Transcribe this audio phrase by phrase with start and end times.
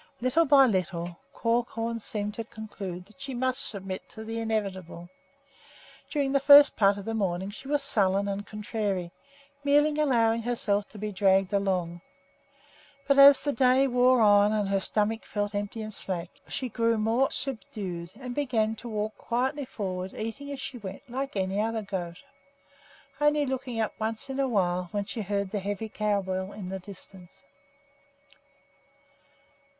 [0.19, 5.09] Little by little Crookhorn seemed to conclude that she must submit to the inevitable.
[6.09, 9.11] During the first part of the morning she was sullen and contrary,
[9.63, 12.01] merely allowing herself to be dragged along;
[13.07, 16.97] but as the day wore on and her stomach felt empty and slack, she grew
[16.97, 21.83] more subdued and began to walk quietly forward, eating as she went like any other
[21.83, 22.23] goat,
[23.21, 26.69] only looking up once in a while when she heard the heavy cow bell in
[26.69, 27.43] the distance.